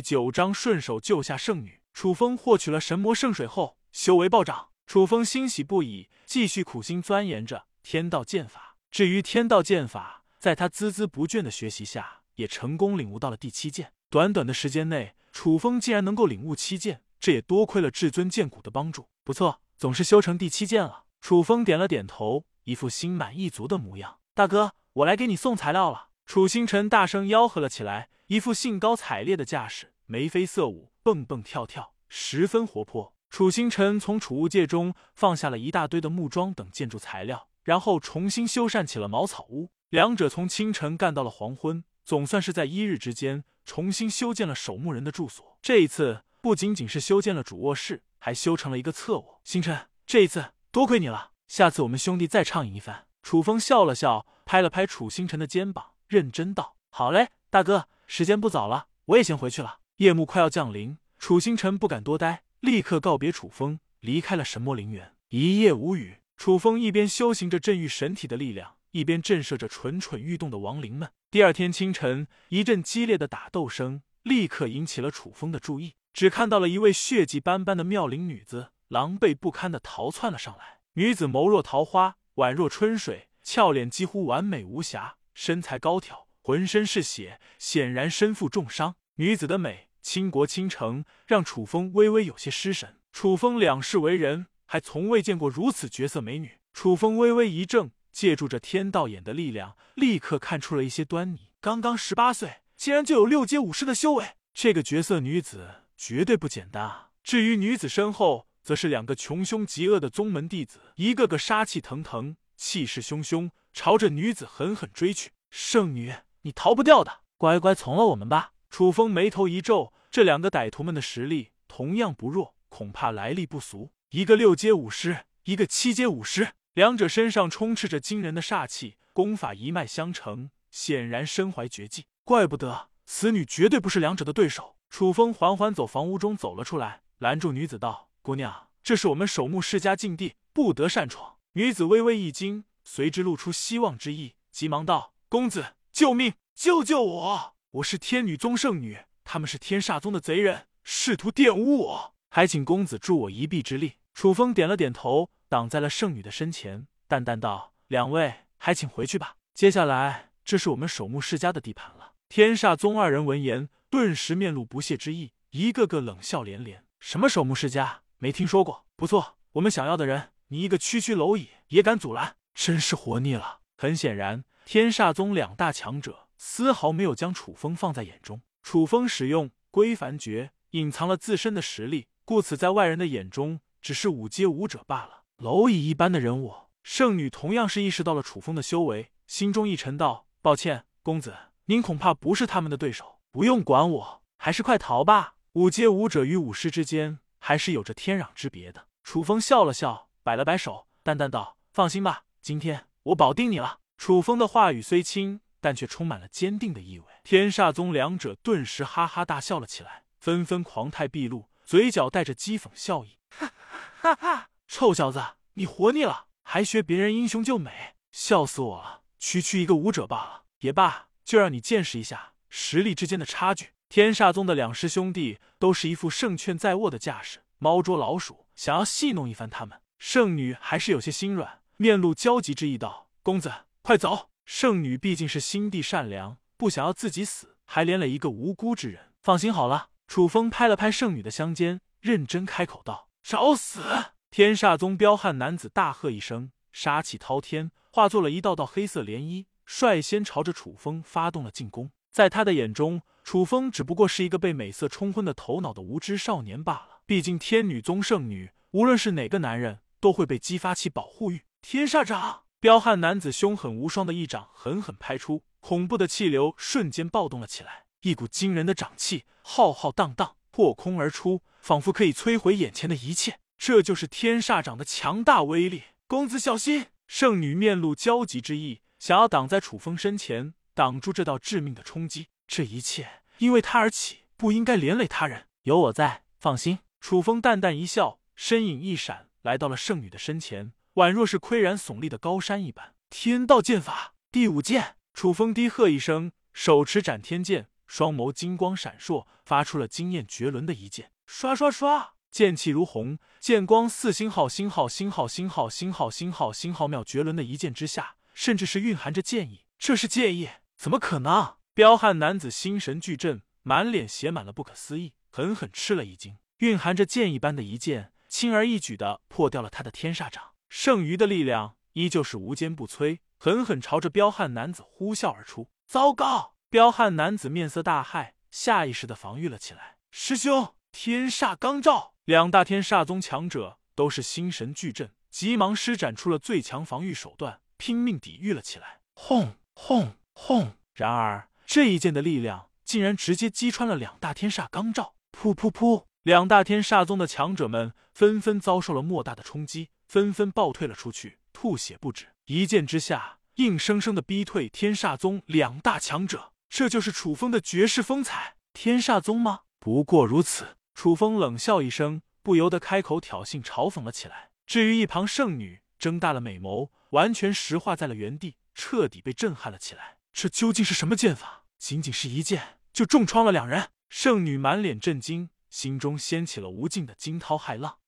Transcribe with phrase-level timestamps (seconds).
[0.00, 1.80] 九章顺手救下圣女。
[1.92, 4.68] 楚风获取了神魔圣水后，修为暴涨。
[4.86, 8.76] 楚风欣喜不已，继续苦心钻研着天道剑法。
[8.90, 13.92] 至于天道剑法，在他孜孜不倦的学习下，也成功领悟到了第七剑。
[14.08, 19.08] 短短的时间内，楚风竟然能够领悟七剑，这也多亏了至尊剑骨的帮助。
[19.22, 21.04] 不错，总是修成第七剑了。
[21.20, 24.18] 楚风点了点头，一副心满意足的模样。
[24.34, 26.08] 大哥，我来给你送材料了。
[26.26, 33.14] 楚星辰大声吆喝了起来，一副兴高采烈的架势，眉飞色舞，蹦蹦跳跳，十分活泼。
[33.30, 39.70] 楚星辰从储物界中放下了一大堆的木桩等建筑材料，然后重新修缮起了茅草屋。
[39.90, 45.56] 两者从清晨干到了黄昏，总算是在一日之间重新修建了守墓人的住所。
[45.62, 49.40] 这一次不仅仅是修建了主卧室，还修成了一个侧卧。
[49.44, 53.06] 星辰，这一次多亏你了，下次我们兄弟再畅饮一番。
[53.22, 62.44] 楚风笑了笑，拍了拍楚星辰的肩膀，认真道：“好嘞，大哥，时间不早了，我也先回去了。”夜幕快要降临，楚星辰不敢多待。
[62.60, 65.14] 立刻告别楚风，离开了神魔陵园。
[65.28, 71.10] 一夜无语，楚风一边修行着镇御神体的力量，一边震慑着蠢蠢欲动的亡灵们。
[71.30, 75.96] 第二天清晨，一阵激烈的打斗声立刻引起了楚风的注意。
[76.14, 80.78] 只看到了一位血迹斑斑的妙龄女子，狼狈不堪的逃窜了上来。
[80.94, 88.96] 女子眸若桃花，宛若春水，俏脸几乎完美无瑕，身材高挑，浑身是血，显然身负重伤。
[89.16, 89.89] 女子的美。
[90.02, 92.96] 倾国倾城，让楚风微微有些失神。
[93.12, 96.58] 楚风两世为人，还从未见过如此绝色美女。
[96.72, 101.50] 楚风微微一怔，借助着天道眼的力量，立刻看出了一些端倪。
[101.60, 107.10] 刚刚十八岁，竟然就有六阶武士的修为，这个绝色女子绝对不简单啊！
[107.22, 115.30] 至于女子身后，则是两个穷凶极恶的宗门弟子，一个个杀气腾腾，气势汹汹，朝着女子狠狠追去。
[115.50, 118.52] 圣女，你逃不掉的，乖乖从了我们吧。
[118.70, 123.90] 楚风眉头一皱，这两个歹徒们的实力同样不弱，恐怕来历不俗。
[124.10, 132.04] 一个六阶武师，一个七阶武师，两者身上充斥着惊人的煞气，功法一脉相承，显然身怀绝技。
[132.24, 134.76] 怪不得此女绝对不是两者的对手。
[134.88, 146.34] 楚风缓缓走房屋中走了出来，拦住女子道：“姑娘，这是我们守墓世家禁地，不得擅闯。”女子微微一惊，随之露出希望之意，急忙道：“公子，救命！
[146.54, 153.92] 救救我！”我是天女宗圣女，他们是天煞宗的贼人，试图玷污我，还请公子助我一臂之力。
[154.12, 168.02] 楚风点了点头，挡在了圣女的身前，淡淡道：“两位还请回去吧，接下来这是我们守墓世家的地盘了。”天煞宗二人闻言，顿时面露不屑之意，一个个冷笑连连：“什么守墓世家？
[168.18, 168.84] 没听说过。
[168.96, 176.26] 不错，我们想要的人，你一个区区蝼蚁也敢阻拦，真是活腻了。”很显然，天煞宗两大强者。
[176.42, 178.40] 丝毫没有将楚风放在眼中。
[178.62, 186.54] 楚风使用归凡诀，隐藏了自身的实力，故此在外人的眼中只是五阶武者罢了，蝼蚁一般的人物。
[186.82, 191.36] 圣女同样是意识到了楚风的修为，心中一沉，道：“抱歉，公子，
[191.66, 193.20] 您恐怕不是他们的对手。
[193.30, 195.34] 不用管我，还是快逃吧。
[195.52, 205.42] 五阶武者与武师之间还是有着天壤之别的。”楚风笑了笑，摆了摆手，淡淡道：“放心吧，今天我保定你了。”楚风的话语虽轻。
[205.60, 207.06] 但却充满了坚定的意味。
[207.22, 213.18] 天煞宗两者顿时哈哈大笑了起来，纷纷狂态毕露，嘴角带着讥讽笑意。
[213.30, 213.52] 哈
[214.00, 214.50] 哈哈！
[214.66, 215.22] 臭小子，
[215.54, 219.02] 你活腻了，还学别人英雄救美，笑死我了！
[219.18, 223.70] 区区一个武者罢了，也罢，就让你见识一下实力之间的差距。
[223.88, 229.80] 天煞宗的两师兄弟都是一副胜券在握的架势，猫捉老鼠，想要戏弄一番他们。
[229.98, 239.12] 圣女还是有些心软，面露焦急之意道：“公子，快走！”圣女毕竟是心地善良，不想要自己死，还连累一个无辜之人。
[239.22, 243.80] 放心好了，楚风拍了拍圣女的香肩，认真开口道：“找死！”
[244.28, 251.92] 天煞宗彪悍男子大喝一声，杀气滔天，化作了一道道黑色涟漪，率先朝着楚风发动了进攻。
[252.10, 257.02] 在他的眼中，楚风只不过是一个被美色冲昏的头脑的无知少年罢了。
[257.06, 261.42] 毕竟天女宗圣女，无论是哪个男人，都会被激发起保护欲。
[261.62, 262.42] 天煞掌。
[262.60, 273.38] 彪悍男子凶狠无双的一掌狠狠拍出，恐怖的气流瞬间暴动了起来，一股惊人的掌气浩浩荡荡破空而出，仿佛可以摧毁眼前的一切。
[273.56, 275.84] 这就是天煞掌的强大威力。
[276.06, 276.88] 公子小心！
[277.06, 282.26] 圣女面露焦急之意，想要挡在楚风身前，挡住这道致命的冲击。
[282.46, 285.46] 这一切因为他而起，不应该连累他人。
[285.62, 286.80] 有我在，放心。
[287.00, 290.72] 楚风淡淡一笑，身影一闪，来到了圣女的身前。
[290.94, 292.94] 宛若是岿然耸立的高山一般。
[293.08, 301.12] 天道剑法第五剑，楚风低喝一声，手持斩天剑，双眸金光闪烁，发出了惊艳绝伦的一剑。
[301.26, 309.64] 刷刷刷，剑气如虹，剑光似星号，星号，星号，星号，星号，星号，星号，妙绝伦的一剑之下，甚至是蕴含着剑意。
[309.78, 310.48] 这是剑意？
[310.76, 311.56] 怎么可能？
[311.72, 316.38] 彪悍男子心神俱震，满脸写满了不可思议，狠狠吃了一惊。
[316.58, 320.50] 蕴含着剑意般的一剑，轻而易举的破掉了他的天煞掌。
[320.70, 325.68] 剩余的力量依旧是无坚不摧，狠狠朝着彪悍男子呼啸而出。
[325.84, 326.54] 糟糕！
[326.70, 329.96] 彪悍男子面色大骇，下意识的防御了起来。
[330.12, 332.14] 师兄，天煞罡照！
[332.24, 339.00] 两大天煞宗强者都是心神俱震，急忙施展出了最强防御手段，拼命抵御了起来。
[339.14, 340.74] 轰轰轰！
[340.94, 345.16] 然而这一剑的力量竟然直接击穿了两大天煞罡照。
[345.32, 346.04] 噗噗噗！
[346.22, 349.88] 两大天煞宗的强者们纷纷遭受了莫大的冲击。
[350.10, 352.30] 纷纷暴退了出去，吐血不止。
[352.46, 356.52] 一剑之下，硬生生的逼退天煞宗两大强者。
[356.68, 358.56] 这就是楚风的绝世风采。
[358.72, 359.60] 天煞宗吗？
[359.78, 360.76] 不过如此。
[360.96, 364.50] 楚风冷笑一声，不由得开口挑衅嘲讽了起来。
[364.66, 370.16] 至于一旁圣女，睁大了美眸，完全石化在了原地，彻底被震撼了起来。
[370.32, 371.66] 这究竟是什么剑法？
[371.78, 373.90] 仅仅是一剑就重创了两人。
[374.08, 377.98] 圣女满脸震惊，心中掀起了无尽的惊涛骇浪。